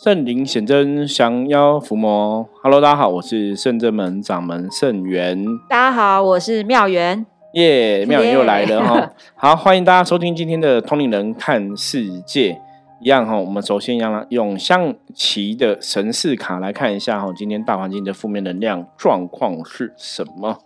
[0.00, 2.48] 圣灵显真，降妖伏魔。
[2.62, 5.44] Hello，大家好，我是圣真门掌门圣元。
[5.68, 7.26] 大家好，我是妙元。
[7.54, 9.10] 耶，妙元又来了哈。
[9.34, 12.52] 好，欢迎大家收听今天的《通灵人看世界》。
[13.00, 20.60] 一样哈，我们首先要用象棋的神士卡来看一下哈，今天大环境的负面能量状况是什么？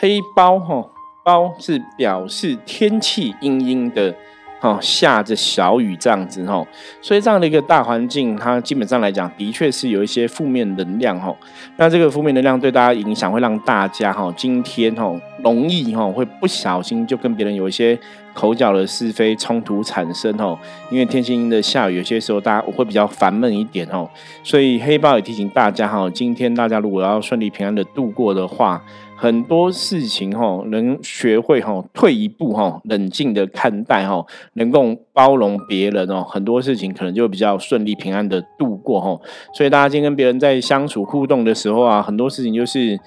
[0.00, 0.90] 黑包哈，
[1.24, 4.16] 包是表示天气阴阴的。
[4.64, 6.66] 哦，下着小雨这样子哈，
[7.02, 11.36] 所以这样的一个大环境，它基本上来讲，的确是有一些负面能量哈。
[11.76, 17.98] 那这个负面能量对大家影响，会让大家哈，今天哈，容易哈，会不小心就跟别人有一些
[18.32, 20.58] 口角的是非冲突产生哈。
[20.90, 24.08] 因为天气阴的下雨，有些时候大家会比较烦闷一点哦。
[24.42, 28.82] 所以黑豹也提醒大家哈，今天大家如果要顺利平安的度过的话。
[29.16, 39.18] 很多事情哈，能学会哈退一步哈，冷静的看待哈，能够包容别人哦，很多事情可能就比较顺利平安的度过哈。
[39.54, 42.98] 所以大家今天跟别人在相处互动的时候啊，很多事情就是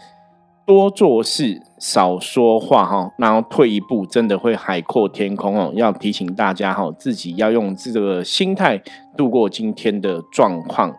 [0.66, 5.72] 多做事少说话哈，然后退一步真的会海阔天空哦。
[5.75, 8.81] 要提醒大家哈，自己要用这个心态
[9.16, 10.95] 度过今天的状况。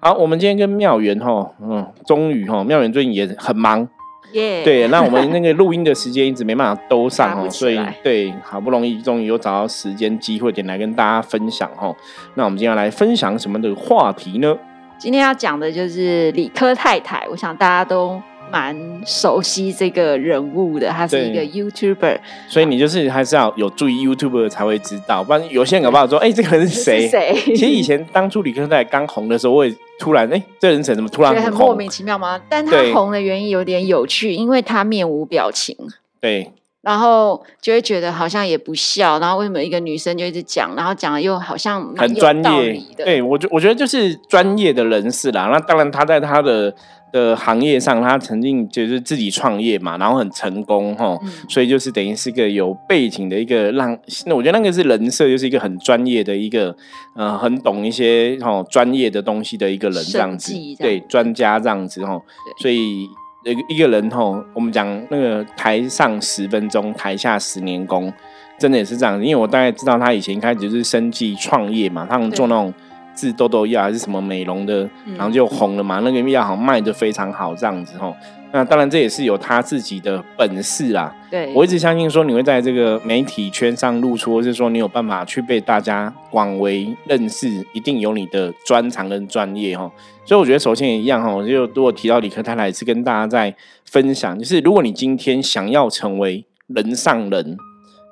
[0.00, 3.88] 好，我们今天跟妙元哈，嗯，终于哈，妙元最近也很忙。
[4.32, 11.94] 对，那我们那个录音的时间一直没办法兜上哦，所以对，好不容易终于有找到时间机会点来跟大家分享哦。
[12.34, 14.56] 那我们今天来分享什么的话题呢？
[14.98, 18.20] 今天要讲的就是理科太太，我想大家都。
[18.50, 27.08] 蛮熟悉这个人物的，他是一个 YouTuber，所以你就是还是要有注意 YouTuber 才会知道，不然有些人搞不好说，哎，这个人是谁？
[27.08, 27.34] 谁？
[27.46, 32.40] 其实以前当初李克在刚红的时候，我也突然，哎，这人怎么突然很莫名其妙吗？
[32.48, 35.76] 但他红的原因有点有趣，因为他面无表情，
[36.20, 36.52] 对，
[36.82, 45.48] 然后就会觉得好像也不笑，然后为什么一个女生就一直讲，然后讲的又好像很专业的，对我觉我觉得就是专业的人士啦。
[45.52, 46.74] 那当然他在他的。
[47.12, 51.18] 的行业上，他曾经就是自己创业嘛，然后很成功哈，
[51.48, 53.96] 所以就是等于是个有背景的一个让，
[54.26, 56.76] 那我觉得那个是人设，就是一个很专业的一个，
[57.14, 62.20] 呃，很懂一些哦专业的东西的一个人这样子，对，专家这样子哈，
[62.60, 63.04] 所以
[63.44, 68.12] 一个一个人哈，我们讲那个台上十分钟，台下十年功，
[68.58, 72.74] 真的也是这样，因为我大概知道他以前开始就是生计创业嘛，他们做那种。
[73.16, 76.00] 治痘痘药还是什么美容的，然后就红了嘛。
[76.04, 78.14] 那个药好像卖的非常好，这样子吼。
[78.52, 81.14] 那当然这也是有他自己的本事啦。
[81.30, 89.90] 对，我一直相信说你会在这个媒体圈上露出，或是说你有办法去被大家广为认识，一定有你的专长跟专业哈。
[90.24, 97.56] 所以我觉得首先也一样哈，就如果提到李克太太，是跟大家在分享，就是如果你今天想要成为人上人。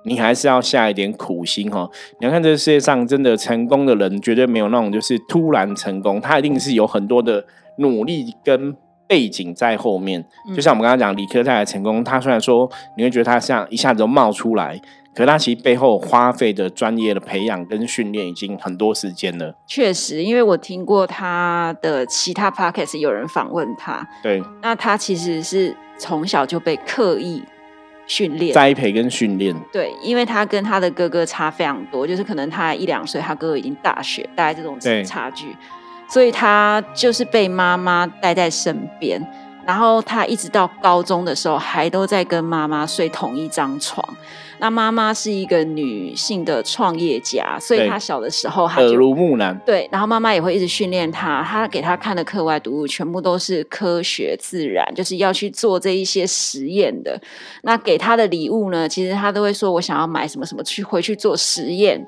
[0.04, 1.88] 你还是要下一点苦心哈！
[2.20, 7.44] 你要看这个世界上真的成功的人，绝对没有那种就是突然成功，他一定是有很多的
[7.78, 8.76] 努力跟
[9.06, 10.24] 背景在后面。
[10.54, 14.78] 就像我们刚刚讲理科太太成功，他虽然说你会觉得他像一下子就冒出来，
[15.14, 19.54] 可他其实背后花费的专业的培养跟训练已经很多时间了。
[19.66, 27.42] 确实，因为我听过他的其他 podcast 有人访问他，对，那他其实是从小就被刻意。
[28.06, 35.46] 训练、栽培跟训练，对，因为他跟他的哥哥差非常多，就是可能他一两岁，他哥哥已经大学，大概这种差距，
[36.08, 39.20] 所以他就是被妈妈带在身边，
[39.66, 44.06] 然后他一直到高中的时候，还都在跟妈妈睡同一张床。
[44.60, 49.60] 那妈妈是一个女性的创业家，所以她小的时候耳濡目染。
[49.66, 57.20] 对，然后妈妈也会一直训练她，她给她看的课外读物全部都是科学自然，就是要去做这一些实验的。
[57.62, 62.06] 那给她的礼物呢，其实她都会说我想要买什么什么去回去做实验，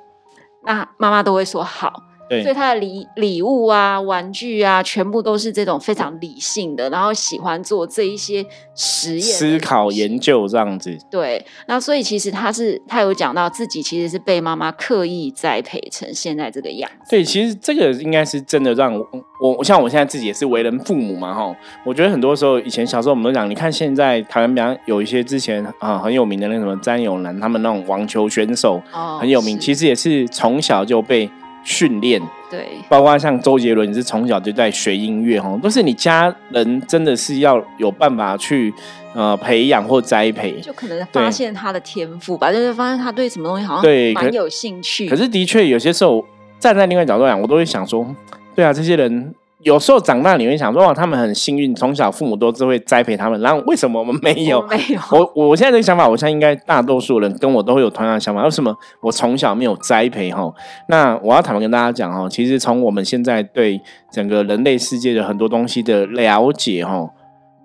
[0.65, 1.93] 那妈妈都会说好。
[2.29, 8.45] 所以他的礼礼物啊、玩具啊，全部都是这种非常理性的，然后喜欢做这一些
[8.75, 10.99] 实验、思考、研究这样子。
[11.11, 17.11] 对，那所以其实他是他有讲到自己其实是被妈妈刻意栽培成现在这个样子。
[17.11, 18.93] 对，其实这个应该是真的让
[19.41, 28.83] 我我像我现在自己也是为人父母嘛哈，我觉得很多时候以前小时候我们都讲，你看现在台湾比方有一些之前啊很有名的那什么詹永南他们那种网球选手
[29.21, 31.31] 很有名，其实也是从小就被。
[31.67, 32.23] 训练。
[32.49, 38.73] 对，包括像周杰伦，是从小就在学音乐哈，都是你家人真的是要有办法去
[39.15, 45.09] 呃培养或栽培，就可能发现他的天赋吧，就是发现他对什么东西好像对蛮有兴趣。
[45.09, 46.25] 可是的确有些时候
[46.61, 48.07] 站在另外角度讲，我都会想说，
[48.55, 49.35] 对啊，这些人
[49.67, 54.65] 有时候长大你会想说，哇，他们很幸运，从小父母都是会栽培他们，然后为什么我们没有？
[54.69, 55.01] 没有。
[55.11, 58.45] 我我现在这个想法，我相信应该大多数人跟我都会有同样的想法。
[58.45, 58.73] 为什么
[59.03, 60.31] 我从小没有栽培？
[60.31, 60.49] 哈，
[60.89, 63.81] 那我要坦白跟大家讲哈，其实从我们现在对
[64.13, 67.11] 整个人类世界的很多东西的了解，哈，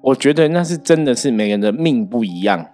[0.01, 2.65] 我觉得那是真的是每个人的命不一样。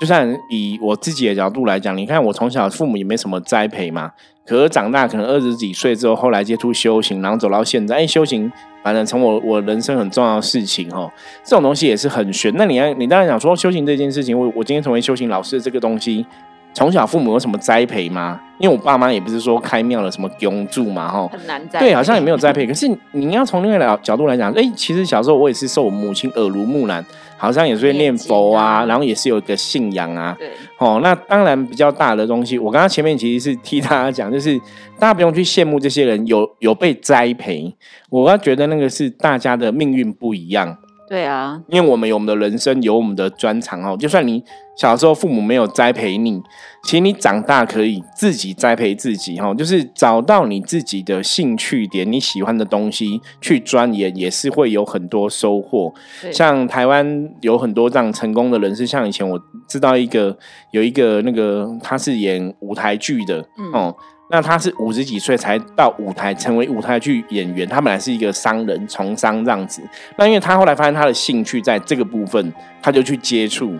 [0.00, 4.10] 就算以我自己的角度来讲，你看我从小父母也没什么栽培嘛，
[4.46, 8.50] 可是长大可能二十几岁之后，后来接触修行，然后走到现在，哎，修行
[8.82, 11.10] 反正成我我人生很重要的事情哦。
[11.44, 12.50] 这种东西也是很玄。
[12.56, 16.24] 那你要你当然想说修行这件事情，我我今天成为修行老师的这个东西。
[16.72, 18.40] 从小父母有什么栽培吗？
[18.56, 21.80] 因为我爸妈也不是说开庙了什么供住嘛，哈，很难栽。
[21.80, 22.64] 对，好像也没有栽培。
[22.64, 27.04] 可是你要从另外个角度来讲，哎，其实小时候我也是受我母亲耳濡目染，
[27.40, 30.36] 好像也是会念佛啊，然后也是有一个信仰啊。
[30.38, 34.58] 对，哦，那当然比较大的东西，我刚刚前面其实是替大家讲，就是
[34.98, 37.74] 大家不用去羡慕这些人有有被栽培，
[38.10, 40.76] 我要觉得那个是大家的命运不一样。
[41.10, 43.96] 对啊，因为我们有我们的人生，有我们的专长哦。
[43.98, 44.44] 就算你
[44.76, 46.40] 小时候父母没有栽培你，
[46.84, 49.52] 其实你长大可以自己栽培自己哈。
[49.52, 55.92] 就是找到你自己的兴趣点，你喜欢的东西去钻研，也是会有很多收获。
[56.30, 60.38] 像台湾有很多这样成功的人士，像以前我知道一个
[60.70, 63.92] 有一个那个他是演舞台剧的哦。
[64.30, 67.68] 那他是五十几岁才到舞台，成为舞台剧演员。
[67.68, 69.82] 他本来是一个商人，从商这样子。
[70.16, 73.74] 那因为他后来发现他的兴趣在这个部分，他就去接触。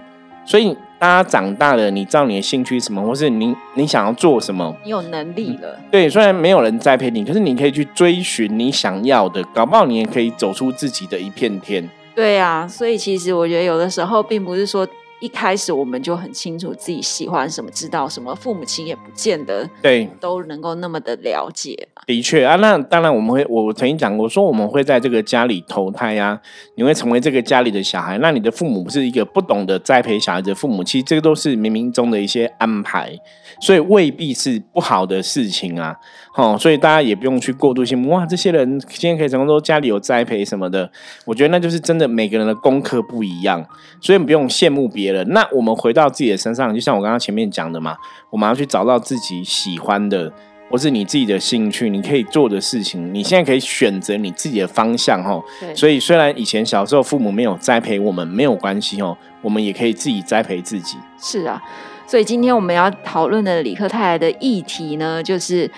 [0.44, 5.78] 所以大家长大了，你知道你的兴趣什么，或是你你想要做什么，你有能力了。
[5.90, 11.88] 对，虽然没有人栽培你，可是你可以去追寻你想要的，搞不好你也可以走出自己的一片天。
[12.14, 14.86] 对啊，所以其实我觉得有的时候并不是说。
[15.20, 21.88] 一开始我们就很清楚自己喜欢什么，知道什么，父母亲也不见得对都能够那么的了解。
[22.06, 26.40] 的确啊，那当然我们会，我曾经讲过，说我们会在这个家里投胎呀，
[26.74, 28.16] 你会成为这个家里的小孩。
[28.18, 33.14] 那你的父母不是一个不懂得栽培小孩子的父母，其实这个都是冥冥中的一些安排，
[33.60, 35.94] 所以未必是不好的事情啊。
[36.36, 40.88] 哦，所以大家也不用去过度羡慕哇，这些人今天可以成功，都家里有栽培什么的。
[41.24, 43.66] 我觉得那就是真的，每个人的功课不一样，
[44.00, 45.28] 所以不用羡慕别人。
[45.30, 47.96] 那我们回到自己的身上，就像我刚刚前面讲的嘛，
[48.30, 50.32] 我们要去找到自己喜欢的，
[50.70, 53.12] 或是你自己的兴趣，你可以做的事情。
[53.12, 55.42] 你现在可以选择你自己的方向，哈。
[55.74, 60.96] 所以虽然以前小时候父母没有栽培我们，没有关系哦，我们也可以自己栽培自己。
[61.20, 61.60] 是啊，
[62.06, 65.68] 所以今天我们要讨论的李克泰来的议题呢，就是。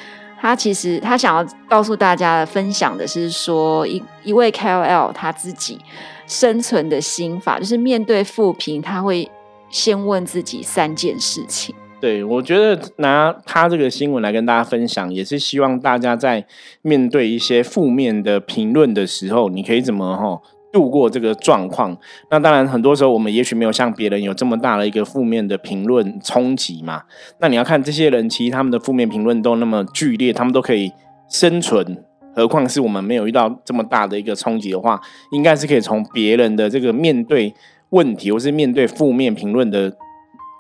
[0.43, 5.79] 他其实他想要告诉大家分享的是说一一位 KOL 他自己
[6.27, 9.31] 生存的心法，就是面对负评，他会
[9.71, 11.73] 先问自己三件事情。
[12.00, 16.45] 对，我觉得拿他这个新闻来跟大家分享，也是希望大家在
[16.83, 20.43] 面对一些负面的评论的时候，你可以怎么哈。
[20.73, 21.95] 度过这个状况，
[22.31, 27.03] 那当然很多时候我们也许没有像别人有这么大的一个负面的评论冲击嘛。
[27.41, 30.91] 那你要看这些人，其实他们的负面评论都那么剧烈，他们都可以
[31.29, 32.03] 生存，
[32.35, 34.99] 何况是我们没有遇到这么大的一个冲击的话，
[35.33, 37.55] 应该是可以从别人的这个面对
[37.91, 39.95] 问题或是面对负面评论的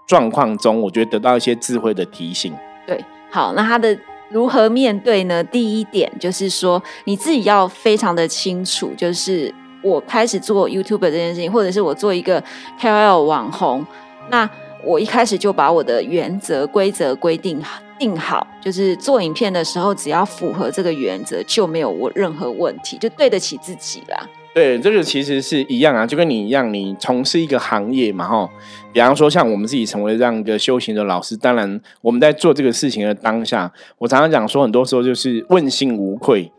[0.06, 2.52] 状况中，我觉得得到一些智慧的提醒。
[2.86, 3.98] 对，好，那他的
[4.30, 5.42] 如何面对呢？
[5.42, 9.54] 第一点就是说，你自己要非常的清楚，就是。
[9.82, 12.42] 我开始做 YouTube 这件事情，或者是我做一个
[12.80, 13.84] KOL 网红，
[14.30, 14.48] 那
[14.84, 17.60] 我一开始就把我的原则规则规定
[17.98, 24.28] 定好，就是做影片的时候，只要符合这个原则，就没有我任何问题，就对得起自己啦。
[24.54, 28.48] 对，这个其实是一样啊，就跟你一样，你从事一个行业嘛，哈，
[28.92, 36.52] 比方说像我们自己成为这样一个修行的老师，当然我们在做这个事情的当下，我常常讲说，很多时候就是问心无愧。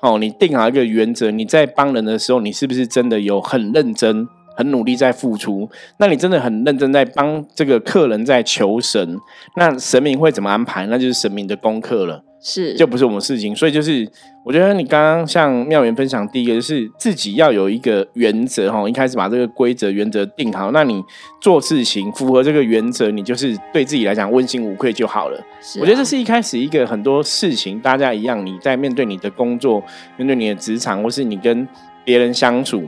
[0.00, 5.68] 哦，你定好一个原则，你在帮人的时候，你是不是真的有很认真、很努力在付出？
[5.98, 9.18] 那你真的很认真在帮这个客人在求神，
[9.56, 10.86] 那神明会怎么安排？
[10.86, 12.22] 那就是神明的功课了。
[12.40, 14.08] 是，就不是我们事情，所以就是
[14.44, 21.02] 我觉得你刚刚向妙元分享，第一个就是自己要有一个原则哈，一开始把这个规则原则定好，那你
[21.40, 25.40] 做事情符合这个原则，你就是对自己来讲问心无愧就好了。
[25.80, 29.82] 我觉得这是一开始一个很多事情，大家一样，你在面对你的工作、
[30.16, 31.66] 面对你的职场，或是你跟
[32.04, 32.84] 别人相处，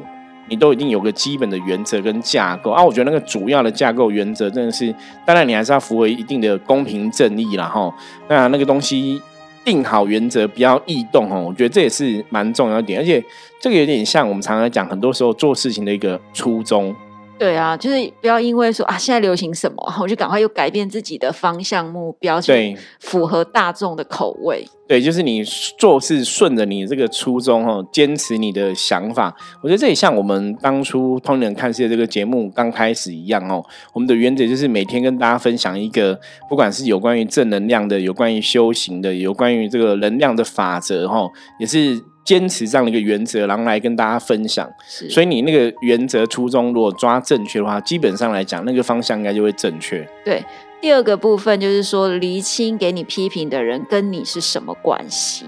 [0.49, 2.85] 你都一定有个基本的原则跟架构啊。
[2.85, 4.95] 我觉得那个主要的架构原则真的是，
[5.27, 7.93] 当然你还是要符合一定的公平正义啦哈。
[8.29, 9.21] 那那个东西。
[9.65, 11.45] 定好原则，不要异动哦。
[11.49, 13.23] 我觉得这也是蛮重要一点，而且
[13.61, 16.95] 这个有点像我们常常讲，很多时候做事情的一个初衷。
[17.41, 24.69] 对啊，就是不要因为说啊现在流行什么，我就赶快又改变自己的方向目标，对符合大众的口味。
[24.87, 25.43] 对，就是你
[25.79, 29.35] 做事顺着你这个初衷哦，坚持你的想法。
[29.63, 33.65] 我觉得这也像我们当初《通人看世界》这个节目刚开始一样哦。
[33.95, 41.27] 我们的原则就是每天跟大家分享一个，不管是有关于正能量的，有关于修行的，有关于这个能量的法则哈，
[41.59, 42.03] 也是。
[42.23, 44.71] 坚持这样的一个原则，然后来跟大家分享。
[45.09, 50.07] 所以你那个原则初衷如果抓正确的话，基本上来讲，那个方向应该就会正确。
[50.25, 50.45] 对，
[50.81, 55.47] 第二个部分就是说，厘清给你批评的人跟你是什么关系。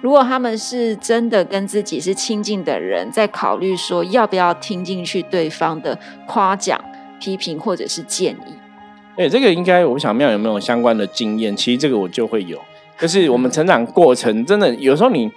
[0.00, 6.78] 如果他们是真的跟自己是亲近的人，在考虑说要不要听进去对方的夸奖、
[7.20, 8.52] 批评或者是建议。
[9.16, 11.56] 对，这个应该我想妙有没有相关的经验？
[11.56, 12.58] 其实这个我就会有，
[12.98, 15.30] 就是我们成长过程真的有时候你。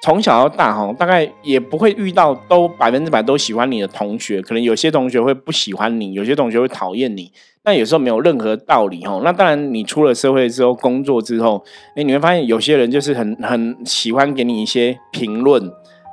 [0.00, 7.32] 从小到大哈，大概也不会遇到都百分之百都喜欢你的同学，可能有些同学会不喜欢你，有些同学会讨厌你。
[7.64, 9.20] 那有时候没有任何道理哈。
[9.24, 11.62] 那当然，你出了社会之后，工作之后，
[11.96, 15.60] 哎，你会发现有些人就是很很喜欢给你一些评论，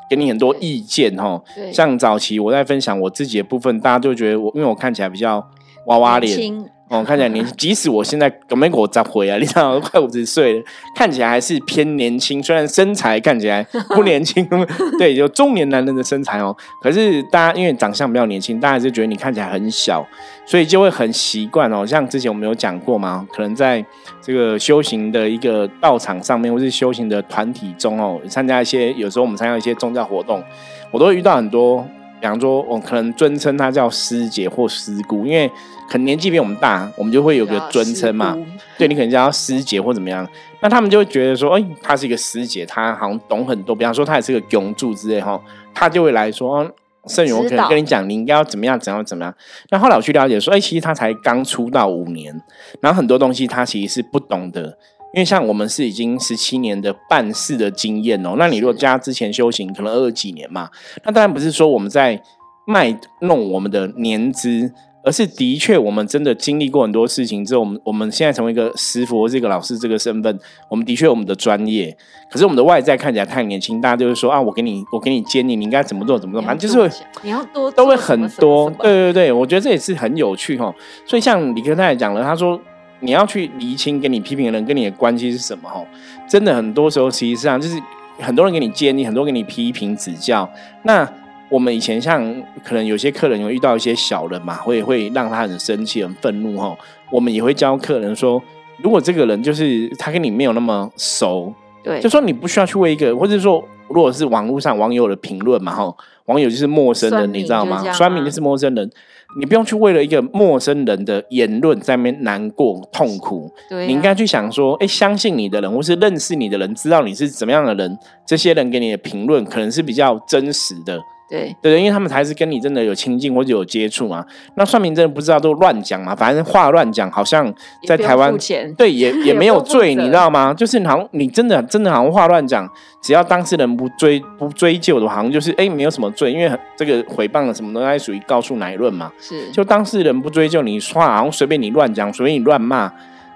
[0.09, 1.41] 给你很多意见哈。
[1.71, 5.47] 像早期我在分享我自己的部分，大家就觉得我，因为我看起来比较
[5.85, 6.74] 娃娃脸。
[6.87, 10.63] 哦，看起来年轻，即使我现在都没我再回啊，你想，快五十岁了，
[10.95, 12.41] 看起来还是偏年轻。
[12.43, 14.47] 虽然身材看起来不年轻，
[14.99, 16.55] 对，有中年男人的身材哦。
[16.83, 20.05] 可是大家因为长相比较年轻，大家就觉得你看起来很小，
[20.45, 21.83] 所以就会很习惯哦。
[21.83, 23.83] 像之前我们有讲过嘛，可能在
[24.21, 30.43] 这个修行的一个道场上面，或是修行的团体中哦，参加一些有时候我们参加一些宗教活动，
[30.91, 31.83] 我都会遇到很多。
[32.17, 35.51] 比方说，我可能尊称他叫师姐或师姑，因为
[35.89, 38.37] 可能年纪比我们大，我们就会有个尊称嘛。
[38.77, 40.27] 对你可能叫师姐或怎么样，
[40.61, 43.75] 那他们就会觉得说，哎，她是一个师姐，她好像懂很多。
[43.75, 45.41] 比方说，她也是个永助之类哈，
[45.73, 46.69] 她就会来说，
[47.07, 49.33] 圣勇，我可能跟你讲，你应该要怎么样，怎样怎么样。
[49.69, 52.33] 那后来我去了解说，哎，其实她才刚出道五年，
[52.81, 54.77] 然后很多东西她其实是不懂的。
[55.13, 60.69] 因为像我们是已经十七年的办事的经验哦，那你如果加之前修行可能二十几年嘛，
[61.05, 62.21] 那当然不是说我们在
[62.67, 64.69] 卖弄我们的年资，
[65.05, 71.95] 而是的确我们真的经历过很多事情之后，我们我们现在成为一个师傅或这个老师这个身份，我们的确我们的专业，
[72.29, 80.73] 可是我们的外在看起来太年轻，大家就会说啊，我给你我给你建议，你应该怎么做怎么做，反正就是你要多都会很多，对对对，我觉得这也是很有趣哈。
[81.05, 82.59] 所以像李克太太讲了，他说。
[83.01, 85.69] 你要去厘清跟你批评的人跟你的关系是什么？
[85.69, 85.85] 哈，
[86.27, 87.77] 真的很多时候，其实上就是
[88.19, 90.49] 很多人给你建议，很多给你批评指教。
[90.83, 91.07] 那
[91.49, 92.23] 我们以前像
[92.63, 96.75] 可能有些客人有遇到一些小人嘛，会会让他很生气、很愤怒，哈。
[97.11, 98.41] 我们也会教客人说，
[98.81, 107.83] 如果这个人就是他跟你没有那么熟，对，就说你不需要去为一个，或者说如果是网络上网友的评论嘛，哈，网友就是陌生人，你知道吗？
[107.93, 108.89] 酸民就是陌生人。
[109.37, 120.97] 你不用去为了一个陌生人的言论在那边难过痛苦，对你应该去想说，哎，相信你的人或是认识你的人，知道你是怎么样的人，这些人给你的评论可能是比较真实的。
[121.27, 124.23] 对对，因为他们才是跟你真的有亲近或者有接触嘛。
[124.55, 127.51] 那算命真的不知道都乱讲嘛，反正话乱讲，好像
[127.87, 128.31] 在台湾
[128.77, 130.53] 对 也也没有罪，你知道吗？
[130.53, 132.69] 就是好像你真的真的好像话乱讲，
[133.01, 139.11] 只要当事人不追不追究的话，好像就是哎没有什么罪，因为这个诽谤的什么都在属于告诉乃论嘛。
[139.19, 142.91] 是，就当事人不追究你话，好像随便你乱讲，随便你乱骂，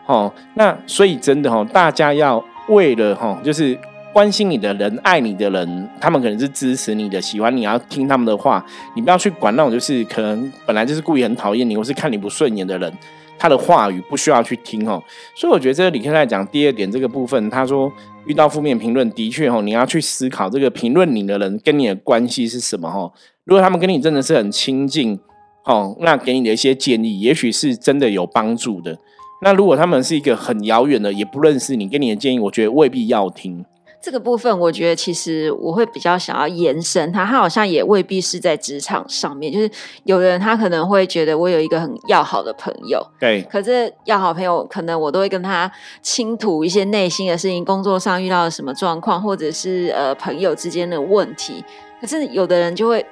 [0.05, 3.75] 哦，那所以真的哈，大家要为了哈，就是。
[4.11, 8.65] 关心你的人、爱你的人，他们可能是支持你的、喜欢你，要听他们的话。
[8.95, 12.91] 你不要去管那种就是可能本来就是故意很讨厌你，或是看你不顺眼的人，
[13.37, 15.01] 他的话语不需要去听哦。
[15.35, 17.91] 所以我觉得这个李克在讲第二点这个部分，他说
[18.25, 23.13] 遇到负面评论，的确哦，你要去思考这个评论你的人跟你的关系是什么哦。
[23.45, 25.19] 如果他们跟你真的是很亲近
[25.65, 28.97] 哦，那给你的一些建议，也许是真的有帮助的。
[29.41, 33.63] 那如果他们是一个很遥远的，也不认识你，给你的建议，我觉得未必要听。
[34.01, 39.69] 这个部分，我觉得其实我会比较想要延伸他，他好像也未必是在职场上面，就是
[40.05, 45.69] 有的人他可能会觉得我有一个很要好的朋友，对，可是要好朋友可能我都会跟他
[46.01, 51.63] 倾吐一些内心的事情，工作上遇到了什么状况，或者是呃朋友之间的问题，
[51.99, 53.05] 可是有的人就会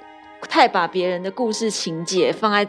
[0.50, 2.65] 太把别人的故事情节放在。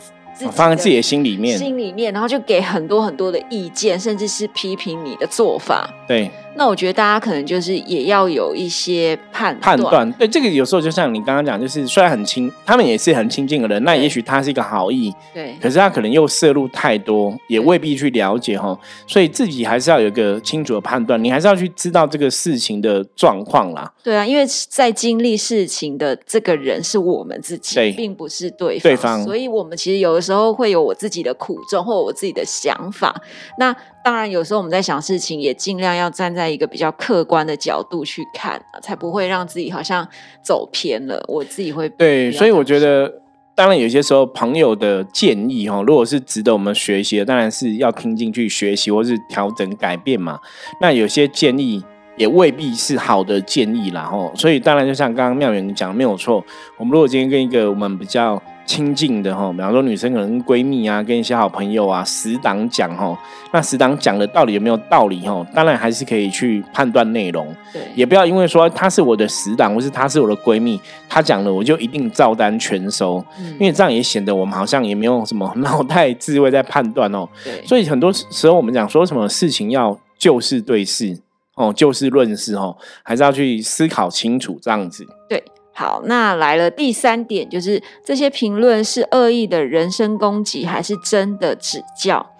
[0.52, 5.90] 放在自己的心里面，心里面，然后就给很多很多的意见，甚至是批评你的做法。
[6.06, 10.10] 对，那我觉得大家可能就是也要有一些判判断。
[10.14, 18.76] 对，这个有时候就像你刚刚讲，就是虽然很亲，他们也是很亲近的人，那也许他是一个好意，对，可是他可能又摄入太多，也未必去了解哈。
[19.06, 23.92] 所以自己还是要有一个清楚的判断，你还是要去知道这个事情的状况啦。
[24.02, 33.14] 对啊，因为在经历事情的这个人是我们自己，并不是对对方，所以我们其实有的时候会有我自己的苦衷或我自己的想法。
[33.58, 33.74] 那
[34.04, 40.06] 当然，有时候我们在想事情，也尽量要站在一个比较客观的角度去看，才不会让自己好像
[40.42, 41.24] 走偏了。
[41.28, 43.22] 我自己会对，所以我觉得，
[43.54, 50.38] 当然有些时候朋友的建议哈，如果是值得我们学习的，当然是要听进去学习或是调整改变嘛。
[50.80, 51.84] 那有些建议。
[52.18, 56.44] 也未必是好的建议啦，吼，所以当然就像刚刚妙远讲的没有错。
[56.76, 63.18] 我们如果今天跟一个我们比较亲近的哈，比方说女生可能闺蜜啊，跟一些好朋友啊，死党讲哈，
[63.50, 65.44] 那死党讲的道理有没有道理哈？
[65.54, 73.24] 当然还是可以去判断内容，对，也不要因为说她是我的死党，或是她是我的闺蜜，她讲了我就一定照单全收，
[73.58, 77.26] 因为这样也显得我们好像也没有什么脑袋智慧在判断哦。
[77.42, 81.18] 对，所以很多时候我们讲说什么事情要就事对事。
[81.54, 85.04] 哦，就事论事哦，还是要去思考清楚这样子。
[85.28, 85.42] 对，
[85.78, 92.34] 好，那来了第三点，就是这些评论是恶意的人身攻击，还是真的指教？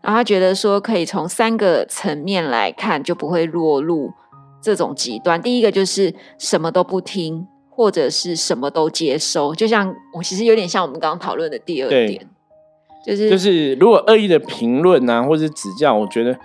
[0.00, 4.12] 然后他觉得说，可以从三个层面来看，就不会落入
[4.62, 5.42] 这种极端。
[5.42, 12.24] 第一个就是什么都不听，或者是什么都接收，就像我其实有点像我们刚刚讨论的第二点，
[13.04, 16.38] 就是就是如果恶意的评论啊，或者是指教，我觉得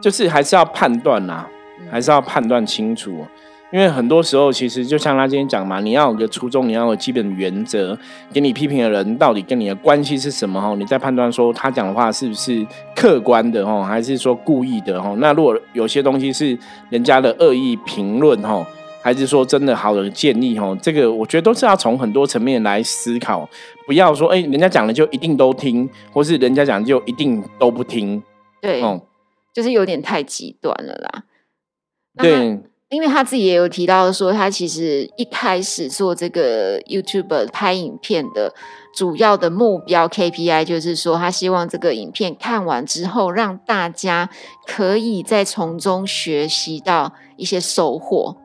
[0.00, 1.46] 就是还是要判断呐。
[1.90, 3.18] 还是要判断清楚，
[3.72, 7.98] 因为很多时候其实就像他今天讲嘛，你要有个初衷，你要有基本原则。
[8.32, 10.60] 给你批评的人到底跟你的关系是什么？
[10.60, 13.66] 哈，你在判断说他讲的话是不是客观的？
[13.66, 15.02] 哈，还是说故意的？
[15.02, 16.56] 哈，那如果有些东西是
[16.90, 18.40] 人家的恶意评论？
[18.42, 18.64] 哈，
[19.02, 20.58] 还是说真的好的建议？
[20.58, 23.48] 哈，这个我觉得都是要从很多层面来思考，
[23.86, 28.22] 不要说哎，人家讲的就一定都听，或是人家讲就一定都不听。
[28.62, 29.02] 对，哦，
[29.52, 31.24] 就是有点太极端了啦。
[32.18, 38.54] 对，因为他自己也有提到说，他其实一开始做这个 YouTube 拍影片的
[38.94, 44.30] 主要的目标 KPI，就是说他希望这个影片看完之后，让大家
[44.66, 48.36] 可以再从中学习到一些收获。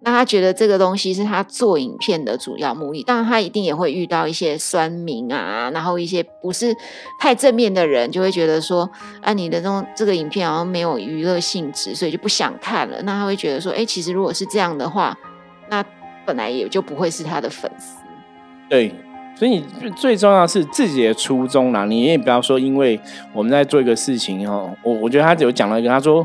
[0.00, 6.72] 那他觉得这个东西是他做影片的主要目的，当然他一定也会遇到一些酸民啊，然后一些不是
[7.18, 8.88] 太正面的人，就会觉得说，
[9.22, 13.00] 啊，你的这种这个影片好像没有娱乐性质，所以就不想看了。
[13.02, 15.16] 那他会觉得说，哎，其实如果是这样的话，
[15.70, 15.82] 那
[16.26, 17.96] 本来也就不会是他的粉丝。
[18.68, 18.94] 对，
[19.34, 23.00] 所以你最重要是自己的初衷啦，你也不要说，因为
[23.32, 26.24] 我们在做一个事情哈，我我觉得他有讲了一个，他说。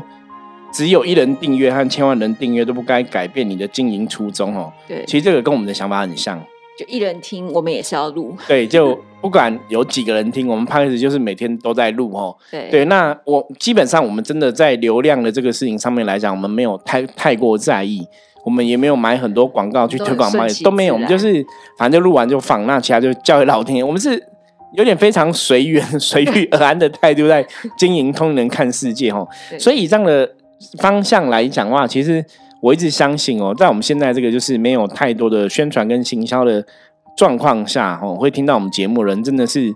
[0.72, 4.72] 只有一人订阅和千万人订阅都不该改变你的经营初衷哦。
[4.88, 6.42] 对，其实这个跟我们的想法很像。
[6.78, 8.34] 就一人听，我们也是要录。
[8.48, 12.34] 对，就不管有几个人听，我们开始就是每天都在录哦。
[12.50, 18.00] 对对，那我基本上我们真的在流量的这个事情上面来讲，我们没有太太过在意，
[18.42, 20.94] 我们也没有买很多广告去推广卖，都没有。
[20.94, 21.44] 我们就是
[21.76, 23.84] 反正就录完就放，那其他就交给老天爷。
[23.84, 24.18] 我们是
[24.72, 29.28] 有点非常随缘 随遇而安的态度在经营通人看世界哦。
[29.58, 30.36] 所以这样的。
[30.80, 32.24] 方向来讲的话，其实
[32.60, 36.64] 我一直相信哦，在我们现在这个就是没有太多的宣传跟行销的
[37.16, 39.72] 状况下，哦，会听到我们节目人真的是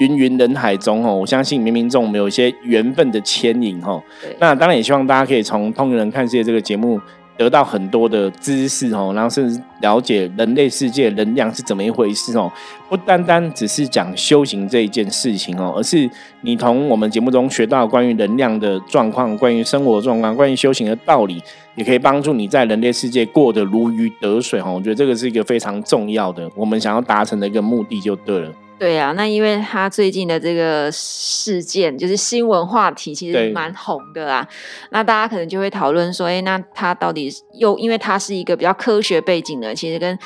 [0.00, 4.02] 芸芸人海中哦，我相信冥冥中我们有一些缘分的牵引哦。
[4.38, 7.00] 那当然也希望大家可以从《通人看世界》这个节目。
[7.40, 12.52] 得到很多的知识哦，然后甚至了解人类世界能量是怎么一回事哦，
[12.86, 16.06] 不单单只是讲修行这一件事情哦，而是
[16.42, 21.42] 你从我们节目中学到关于能量的状况、关于生活状况、关于修行的道理，
[21.76, 24.74] 也可以帮助你在人类世界过得如鱼得水哦。
[24.74, 28.52] 我觉得这个是一个非常重要的，我们想要达成的一个目的就对了。
[28.80, 34.48] 对啊，那因为他最近的这个事件，就是新闻话题，其实蛮红的啊。
[34.90, 40.18] 那大家可能就会讨论说，哎，那他到底又因为他是一个比较科学背景的，其实跟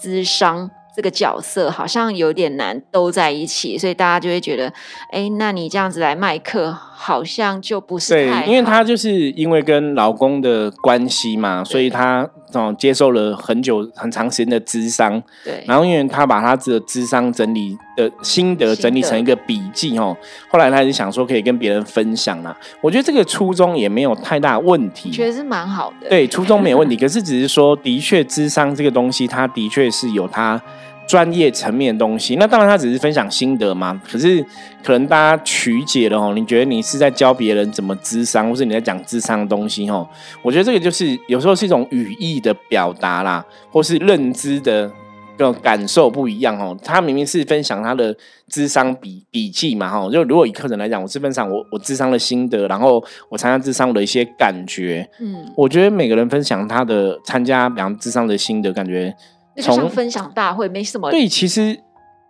[0.00, 0.70] 智商。
[0.96, 4.72] 这个角色好像有点难都在一起，所以大家就会觉得，
[5.12, 20.16] 哎，那你这样子来卖课，好像就不是对，因为他就是因为跟老公的关系嘛，所以她哦接受了很久很长时间的智商，对，然后因为他把他的智商整理的心得整理成一个笔记哦，
[20.48, 22.56] 后来他就想说可以跟别人分享啦。
[22.80, 30.60] 我觉得这个初衷也没有太大问题，觉得是蛮好的，对，初衷没有问题，可是只是说，的确智商这个东西，它的确是有它。
[31.06, 32.36] 专业层面的东西。
[32.36, 34.44] 那当然他只是分享心得嘛，可是
[34.82, 40.08] 可能大家曲解了哦，你觉得你是在教别人怎么智商，或是你在讲智商的东西哦？
[40.42, 44.90] 我觉得这个就是有时候是一种语义的表达啦，或是认知的。
[45.38, 48.16] 个感受不一样哦，他明明是分享他的
[48.48, 59.14] 智商笔笔记嘛哈，就如果以客人来讲，我是分享我我智商的心得，然后我参加智商的一些感觉，嗯，我觉得每个人分享他的参加比方智商的心得感觉，
[59.62, 61.80] 从分享大会没什么对，其实。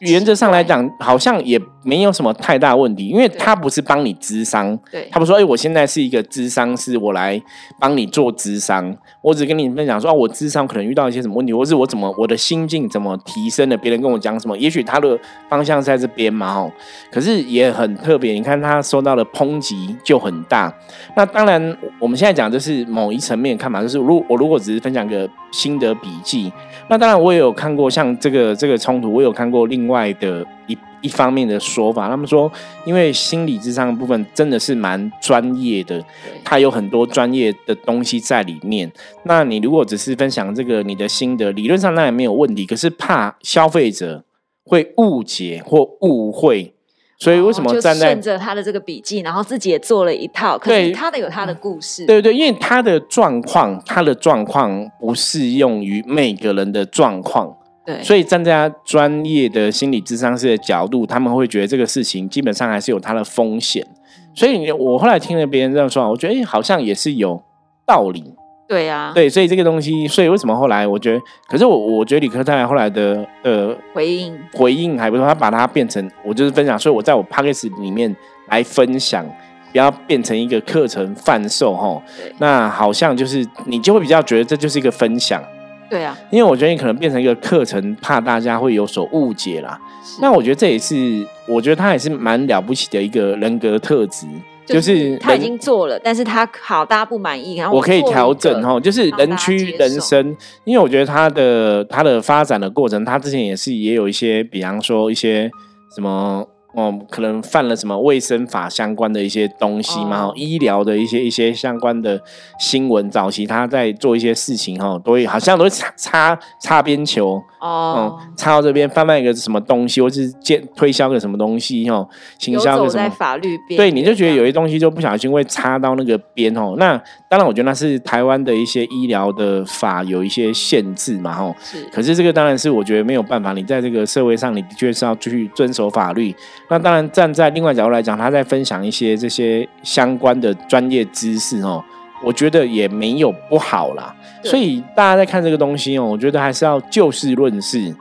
[0.01, 7.41] 原则上来讲，好像也没有什么太大问题，因为他不是帮你咨商，对，他不说，哎，我现在是一个咨商师，我来
[7.81, 16.71] 帮你做咨商，我只跟你分享说，我咨商可能遇到一些什么问题，或是我怎么我的心境怎么提升了，别人跟我讲什么，也许他的方向在这边嘛，哦，
[17.11, 20.73] 可是也很特别，你看他收到的抨击就很大。
[21.17, 26.53] 那当然，我们现在讲就是某一层面看法，就是如我如果只是分享个心得笔记。
[26.89, 32.09] 那当然，我也有看过像这个这个冲突，我有看过另外的一一方面的说法。
[32.09, 32.51] 他们说，
[32.85, 36.03] 因为心理智商的部分真的是蛮专业的，
[36.45, 38.91] 它有很多专业的东西在里面。
[39.25, 42.67] 那你如果只是分享这个你的心得，理论上那也没有问题。
[42.67, 44.25] 可是怕消费者
[44.65, 46.73] 会误解或误会。
[47.19, 50.59] 所以为什么站在顺着他的这个笔记，然后自己也做了一套？
[50.59, 52.05] 可是他的有他的故事。
[52.05, 57.57] 对对，因为他的状况，他的状况不适用于每个人的状况。
[57.87, 63.87] 对，所以站在专业的心理智商师的角度，他们会觉得这个事情基本上还是有它的风险。
[64.35, 67.41] 所以我后来听了别人这样说，我觉得哎，好像也是有
[67.87, 68.35] 道理。
[68.69, 78.15] 对呀，对，所以这个东西，所以为什么后来我觉得，可是我我觉得理科太后来的呃回应回应还不错，他把它变成我就是分享，所以我在我 p o c k e t 里面
[78.49, 79.25] 来分享，
[79.71, 82.03] 不要变成一个课程贩售哈。
[82.39, 85.41] 那好像就是你就会比较觉得这就是一个分享。
[85.89, 89.79] 对啊，因为我觉得你可能变成一个课程，怕大家会有所误解啦。
[90.21, 94.27] 那我觉得这也是，我觉得他也是蛮了不起的一个人格特质。
[94.67, 98.81] 就是他已经做了，但是他好，大家不满意，然后我可以调整哈。
[98.81, 105.49] 就是人区人生，因为我觉得他的他的发展的过程，他之前也是也有一些，比方说一些
[105.95, 106.45] 什么。
[106.77, 110.27] 哦，可能犯了什么卫生法相关的一些东西嘛？
[110.27, 112.21] 哦医疗的一些一些相关的
[112.59, 122.07] 新闻，早期他在做一些事情哈，都会好像都会擦擦擦边球哦，擦到这边贩卖一个什么东西，或是建推销个什么东西哈，
[122.39, 126.75] 行销个什么法律边，对，你就觉得有些东西就不小心会擦到那个边哦。
[126.77, 131.55] 那当然，我觉得那是台湾的一些医疗的法有一些限制嘛吼。
[131.61, 136.35] 是，可是这个当然是我觉得没有办法，你在这个社会上，你的确是要去遵守法律。
[136.71, 141.83] 那当然，站在另外角度来讲，他在分享一些这些相关的专业知识哦，
[142.23, 144.15] 我觉得也没有不好啦。
[144.45, 147.93] 所以大家在看这个东西哦，我觉得还是要就事论事。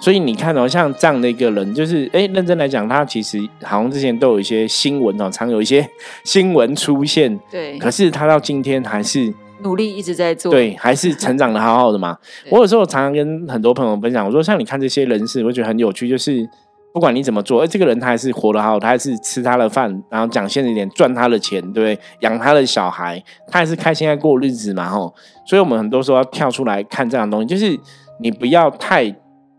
[0.00, 5.88] 所以你看哦，像这样的一个人，就是哎，认真来讲，他其实好像之前都有一些新闻哦，常有一些
[6.24, 7.38] 新闻出现。
[7.50, 7.78] 对。
[7.78, 9.32] 可是他到今天还是
[9.62, 12.16] 努力一直在做，对，还是 成长的好好的嘛。
[12.50, 16.48] 我有时候常常跟很多朋友分享，我说像你看这些人士，我觉得很有趣，就是。
[16.92, 21.98] 不管你怎么做，哎，这个人他还是活得好，他还是吃他的饭，然后讲现实一点，赚他的钱，对不对？
[22.20, 25.14] 养他的小孩，他还是开心在过日子嘛，吼。
[25.46, 27.78] 所以，我们很多时候要跳出来看这样东西，就是
[28.22, 29.14] 你不要太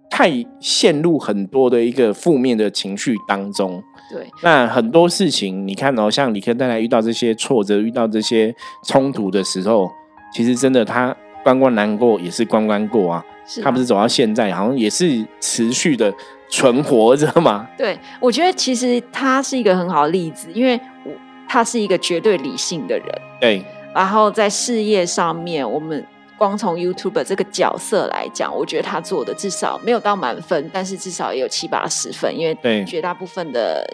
[0.10, 3.84] 太陷入很多的一个负面的情绪当中。
[4.12, 9.92] 对，那很多事情，你看哦，像李克太太遇到这些挫折、遇到这些冲突的时候，
[10.34, 13.26] 其实真的他关关难过也是关关过啊。
[13.64, 16.14] 他不是走到现在，好像也是持续的。
[16.50, 17.68] 存活着吗？
[17.78, 21.12] 对，我觉得其实他是一个很好的例子，因为我
[21.46, 23.06] 他是一个绝对理性的人。
[23.42, 23.62] 对，
[23.94, 26.02] 然后在事业上面，我们
[26.38, 33.86] 光从 YouTube 这个角色来讲，我觉得他做的至少没有到满分，但是至少也有七八十分，因为绝大部分的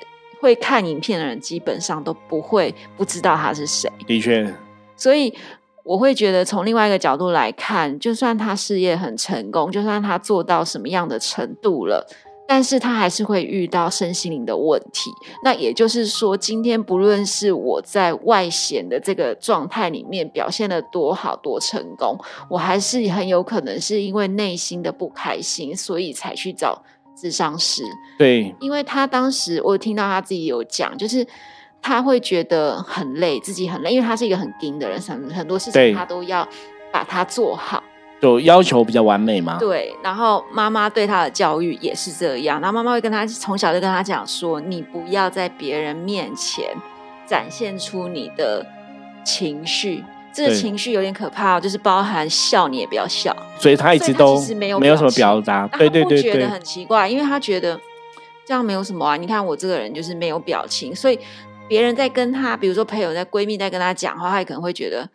[0.42, 3.90] 会看影片的人基本上都不会不知道他是谁。
[4.06, 4.54] 的确，
[4.96, 5.34] 所以
[5.84, 12.06] 我会觉得从另外一个角度来看，就算他事业很成功，就算他做到什么样的程度了。
[12.54, 15.10] 但是他还是会遇到身心灵的问题。
[15.44, 22.16] 那也就是说，今天不论是我在外显的这个状态里面表现的多好多成功，
[22.48, 26.84] 我还是很有可能是因为内心的不开心，所以才去找
[27.16, 27.82] 智商师。
[28.20, 31.26] 对，因为他当时我听到他自己有讲，就是
[31.82, 36.48] 他会觉得很累，自己很累，因为他是一个很盯的人，很很多事情他都要
[36.92, 37.84] 把它做好。
[38.24, 39.58] 就要求比较完美吗？
[39.60, 46.74] 对，然后妈妈对他的教育也是这样，然后妈妈会跟他从小就跟他讲说，你不要在别人面前
[47.28, 48.66] 展现出你的
[49.26, 50.02] 情绪，
[50.34, 57.78] 这个情绪有点可怕、哦，就是包含笑你也不要笑，所以他一直都其实没有没有什么表表达，啊对对对觉得，很奇怪，因为他觉得
[58.46, 59.18] 这样没有什么啊。
[59.18, 61.20] 你看我这个人就是没有表情，所以
[61.68, 65.10] 别人在跟他，比如说朋友在闺蜜在跟他讲话，他也可能会觉得，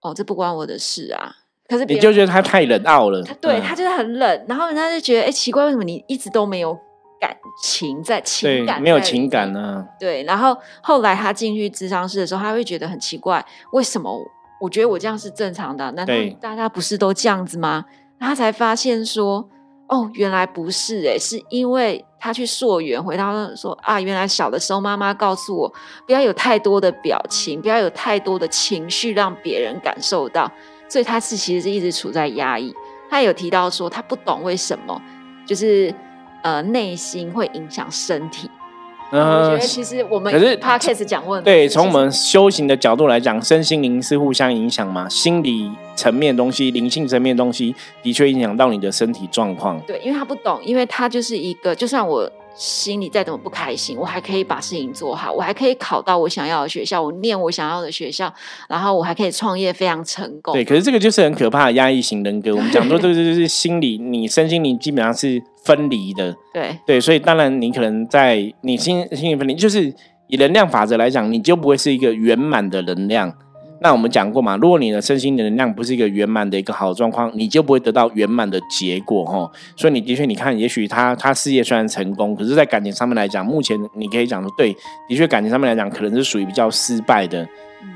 [0.00, 1.34] 哦，这不关我的事啊。
[1.68, 6.72] 可是你就觉得他太冷傲了他，对嗯他就是很冷，然后人家就觉得，哎，奇怪，为什么你一直都没有
[7.20, 14.10] 感情在情对感，没有情感呢，对，然后后来他进去智商室的时候，他会觉得很奇怪，为什么
[14.60, 15.90] 我觉得我这样是正常的啊？
[15.90, 17.84] 难道大家不是都这样子吗？
[18.18, 19.46] 他才发现说，
[19.88, 25.72] 哦，原来不是哎、是因为他去溯源，回到说啊，原来小的时候妈妈告诉我，
[26.06, 30.50] 不要有太多的表情，不要有太多的情绪让别人感受到，
[30.88, 32.74] 所以他是其实是一直处在压抑。
[33.10, 35.00] 他有提到说，他不懂为什么，
[35.46, 35.94] 就是
[36.42, 38.50] 呃内心会影响身体。
[39.10, 47.72] 我觉嗯得，其实我们可是 podcast 讲过很多对，从我们修行的角度来讲，身心灵是互相影响嘛，心理层面的东西、灵性层面的东西，
[48.02, 49.80] 的确影响到你的身体状况。
[49.86, 58.32] 对，因为他不懂，因为他就是一个，就算我心里再怎么不开心，我还可以把事情做好，我还可以考到我想要的学校，我念我想要的学校，
[58.68, 60.54] 然后我还可以创业非常成功。
[60.54, 62.54] 对，可是这个就是很可怕的压抑型人格。
[62.54, 66.34] 我们讲说这个就是心理，你身心灵基本上是分离的。
[66.54, 69.94] 对对，所以当然你可能在你心心理分离，就是
[70.28, 73.32] 以能量法则来讲，你就不会是一个圆满的能量。
[73.80, 79.50] 那我们讲过嘛，如果你的身心的能量不是一个圆满的一个好状况，你就不会得到圆满的结果哈。
[79.76, 84.74] 所以你的确，你看，也许他他事业虽然成功，可是在感情上面来讲，目前你可以讲说，对，
[85.08, 87.46] 的确感情上面来讲，可能是属于比较失败的。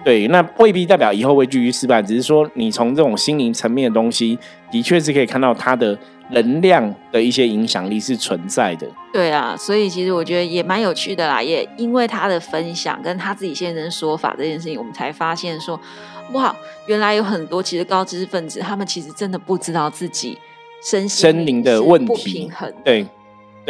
[0.05, 4.39] 对，那未必代表以后会继续失败，只是说你从这种心灵层面的东西，
[4.71, 5.99] 的确是可以看到他的
[6.33, 8.87] 能量的一些影响力是存在的。
[9.13, 15.79] 对啊，所以其实我觉得也蛮有趣的啦，也因为他的分享跟他自己现身说法这件事情，我们才发现说，
[16.33, 16.55] 哇，
[16.87, 20.39] 原来有很多其实高知识分子，他们其实真的不知道自己
[20.83, 22.73] 身心身灵的问题平衡。
[22.85, 23.07] 对，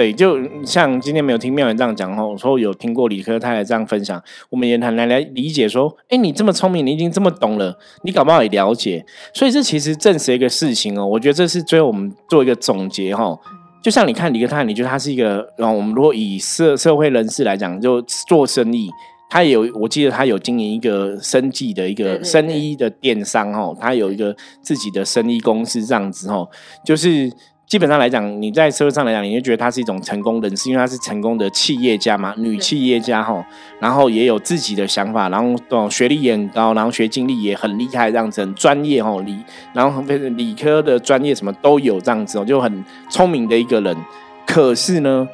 [0.01, 13.39] 对，就像今天没有听妙言这样讲哦，我说有听过理科太太这样分享，我们也很难来理解说，哎，你这么聪明，你已经这么懂了，你搞不好也了解，所以这其实证实一个事情哦，我觉得这是最后我们做一个总结哈、哦。
[13.83, 18.89] 就像你看理科太太，你觉得他是一个，然后我们如果以社社会人士来讲，就做生意，
[19.29, 26.49] 他有，我记得他有经营一个生计的一个生意的电商哦，他有一个自己的生意公司这样子哦，
[26.83, 27.31] 就是
[27.70, 33.46] 基本上来讲，你在社会上来讲，你就觉得他是一种成功人士，因为他是成功的企业家嘛，女企业家哈，
[33.78, 39.38] 然后也有自己的想法，然后哦学历也很高，然后学经历也很厉害，这样子很专业哦，理
[39.72, 43.96] 然后理科的专业什么都有这样子哦，就很聪明的一个人。
[44.44, 45.28] 可是呢，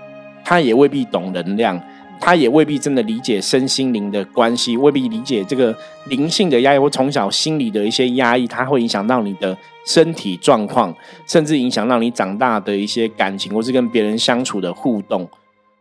[0.45, 1.81] 他也未必懂能量。
[2.21, 5.77] 他也未必真的理解身心灵的关系，未必理解这个
[6.07, 10.95] 灵性的压抑或从小心理的一些压抑，它会影响到你的身体状况，
[11.27, 15.29] 甚至影响到你长大的一些感情，或是跟别人相处的互动。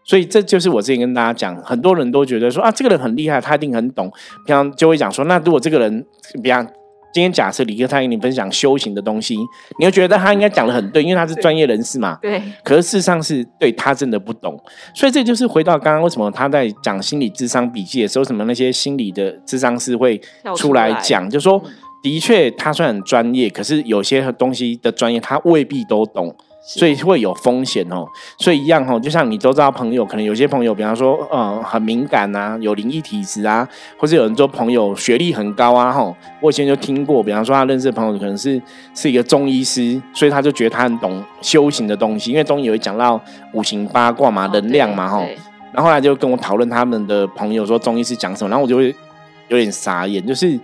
[0.03, 4.11] 所以这就是我之前跟大家讲，很多人都觉得说啊，这个人很厉害，他一定很懂。
[4.45, 6.05] 平常就会讲说，那如果这个人，
[6.43, 6.67] 比方
[7.15, 9.37] 今天假设李哥他跟你分享修行的东西，
[9.79, 12.19] 你会觉得他应该讲的很对，因为他是专业人士嘛。
[12.21, 14.61] 对可是事实上是对他真的不懂，
[14.93, 20.19] 所以这就是回到刚刚为什么他在讲心理智商笔记的时候，什么那些心理的智商师会
[20.57, 21.71] 出来讲，就说嗯
[22.03, 26.35] 的确他虽然很专业，可是有些东西的专业他未必都懂。
[26.67, 28.07] 所以会有风险哦，
[28.39, 33.67] 所以一样哦，就像你都知道朋友，可能有些朋友，比方说呃很敏感啊，有灵异体质啊，
[33.99, 38.59] 或者有人说朋友学历很高啊，吼，我以前就听过，比方说他认识的朋友可能是
[38.95, 43.21] 是一个中医师，所以他就觉得他很懂修行的东西，因为中医有讲到
[43.53, 45.37] 五行八卦嘛、能量嘛，吼，对。
[45.71, 48.95] 然后后来就跟我讨论他们的朋友说中医师讲什么，然后我就会
[49.49, 50.59] 有点傻眼，就是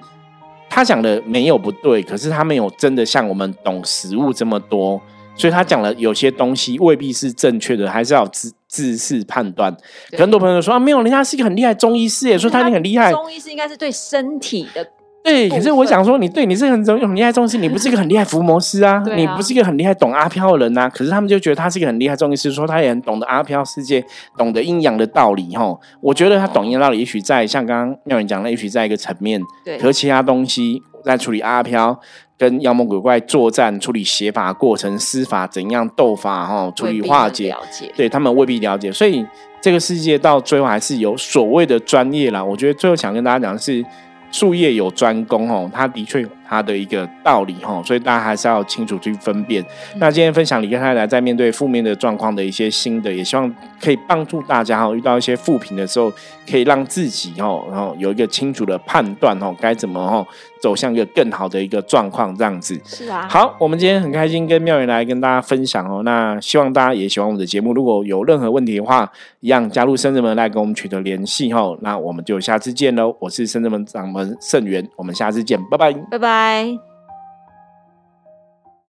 [0.70, 5.00] 他讲的没有不对，可是他没有真的像我们懂食物这么多，
[5.36, 9.76] 所以他讲了有些东西未必是正确的，还是要自自视判断。
[10.18, 13.12] 很多朋友说啊，没有，人家是一个很厉害的中医师耶，说他一定很厉害。
[13.12, 14.88] 中医师应该是对身体的，
[15.24, 20.90] 对，可是我想说，你对你是很很很厉害的中医师，你不是一个很厉害的伏魔师啊， 啊你不是一个很厉害懂阿飘的人啊。
[20.90, 24.04] 可是他们就觉得他是一个很厉害的中医师，说他也很懂得阿飘世界，
[24.38, 25.78] 懂得阴阳的道理哈。
[26.02, 32.00] 我觉得他懂阴阳道理，也许在像刚刚妙人讲的，也许在一个层面，对可是其他东西在处理阿飘。
[32.38, 37.94] 跟妖魔鬼怪作战、处理邪法过程、施法怎样斗法哈，处理化解，了解。
[37.96, 39.24] 对他们未必了解，所以
[39.62, 42.44] 这个世界到最后还是有所谓的专业啦。
[42.44, 43.86] 我觉得最后想跟大家讲的是，
[44.32, 49.66] 术业有专攻哦，他的确它的一个道理哈，所以大家还是要清楚去分辨。
[49.96, 53.50] 那今天分享李克太太在面对负面的状况的一些心得，也希望
[53.82, 56.12] 可以帮助大家哈，遇到一些负评的时候，
[56.50, 60.28] 可以让自己哈，然后有一个清楚的判断哈，该怎么哈
[60.62, 62.78] 走向一个更好的一个状况这样子。
[62.84, 66.04] 是啊，好，我们今天很开心跟妙云来跟大家分享哦。
[66.04, 69.10] 那希望大家也喜欢我们的节目，如果有任何问题的话，
[69.40, 71.74] 一样加入深圳门来跟我们取得联系哈。
[71.80, 76.91] 那我们就下次见喽，我是深圳门掌门盛元，我们下次见，拜拜拜，拜拜。